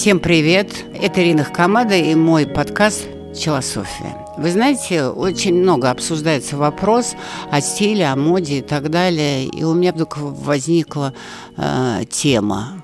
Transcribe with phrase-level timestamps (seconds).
[0.00, 0.86] Всем привет!
[0.94, 3.06] Это Ирина Хамада и мой подкаст
[3.38, 4.16] «Челософия».
[4.38, 7.12] Вы знаете, очень много обсуждается вопрос
[7.50, 9.44] о стиле, о моде и так далее.
[9.44, 11.12] И у меня вдруг возникла
[11.58, 12.80] э, тема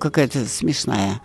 [0.00, 1.20] какая-то смешная.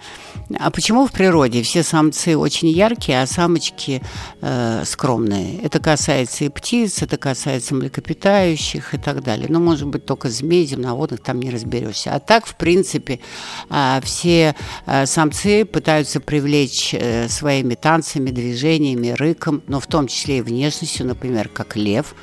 [0.60, 4.02] А почему в природе все самцы очень яркие, а самочки
[4.42, 5.60] э, скромные?
[5.62, 9.48] Это касается и птиц, это касается млекопитающих и так далее.
[9.50, 12.14] Ну, может быть, только змей, земноводных там не разберешься.
[12.14, 13.22] А так, в принципе,
[13.70, 14.56] э, все
[14.86, 21.06] э, самцы пытаются привлечь э, своими танцами, движениями, рыком, но в том числе и внешностью,
[21.06, 22.14] например, как лев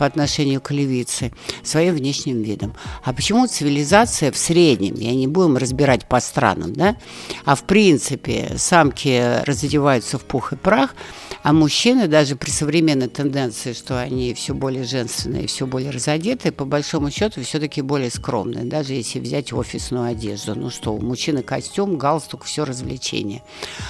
[0.00, 1.30] по отношению к левице,
[1.62, 2.74] своим внешним видом.
[3.04, 6.96] А почему цивилизация в среднем, я не будем разбирать по странам, да,
[7.44, 10.94] а в принципе самки разодеваются в пух и прах,
[11.42, 16.64] а мужчины даже при современной тенденции, что они все более женственные, все более разодетые, по
[16.64, 20.54] большому счету все-таки более скромные, даже если взять офисную одежду.
[20.54, 23.42] Ну что, у мужчины костюм, галстук, все развлечение.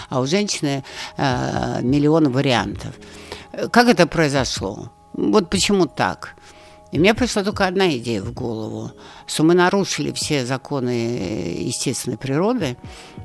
[0.08, 0.84] А у женщины
[1.16, 2.94] э, миллион вариантов.
[3.72, 4.92] Как это произошло?
[5.12, 6.36] Вот почему так?
[6.92, 8.90] И мне пришла только одна идея в голову,
[9.26, 12.76] что мы нарушили все законы естественной природы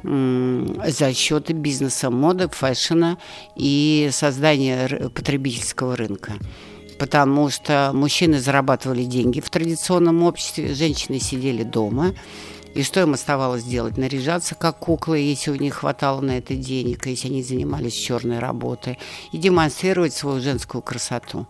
[0.03, 3.17] за счет бизнеса, моды, фэшена
[3.55, 6.33] и создания потребительского рынка.
[6.99, 12.13] Потому что мужчины зарабатывали деньги в традиционном обществе, женщины сидели дома,
[12.75, 13.97] и что им оставалось делать?
[13.97, 18.99] Наряжаться как куклы, если у них хватало на это денег, если они занимались черной работой,
[19.31, 21.47] и демонстрировать свою женскую красоту.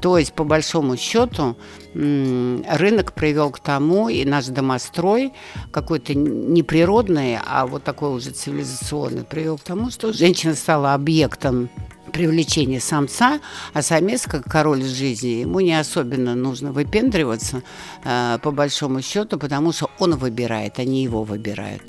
[0.00, 1.56] То есть, по большому счету,
[1.94, 5.32] рынок привел к тому, и наш домострой,
[5.70, 11.68] какой-то не природный, а вот такой уже цивилизационный, привел к тому, что женщина стала объектом
[12.12, 13.40] привлечение самца,
[13.72, 17.62] а самец, как король жизни, ему не особенно нужно выпендриваться,
[18.04, 21.82] э, по большому счету, потому что он выбирает, не его выбирают.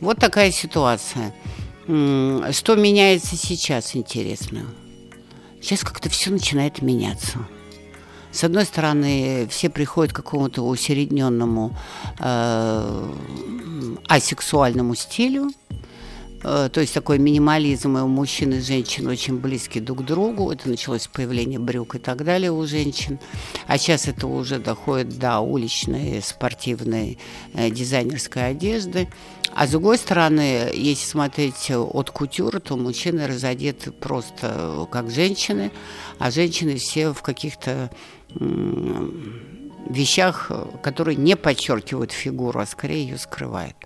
[0.00, 1.34] Вот такая ситуация.
[1.86, 4.60] Что меняется сейчас, интересно?
[5.60, 7.38] Сейчас как-то все начинает меняться.
[8.32, 11.76] С одной стороны, все приходят к какому-то усередненному
[12.20, 13.14] э,
[14.06, 15.50] асексуальному стилю,
[16.42, 20.50] то есть такой минимализм и у мужчин и женщин очень близки друг к другу.
[20.50, 23.18] Это началось с появления брюк и так далее у женщин.
[23.66, 27.18] А сейчас это уже доходит до уличной спортивной
[27.52, 29.08] э, дизайнерской одежды.
[29.54, 35.72] А с другой стороны, если смотреть от кутюра, то мужчины разодеты просто как женщины,
[36.18, 37.90] а женщины все в каких-то
[39.88, 40.52] вещах,
[40.82, 43.76] которые не подчеркивают фигуру, а скорее ее скрывают.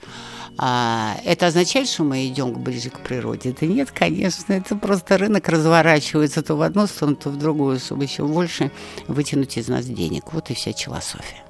[0.58, 3.54] А это означает, что мы идем ближе к природе?
[3.58, 8.04] Да нет, конечно, это просто рынок разворачивается то в одну сторону, то в другую, чтобы
[8.04, 8.70] еще больше
[9.08, 10.32] вытянуть из нас денег.
[10.32, 11.42] Вот и вся философия.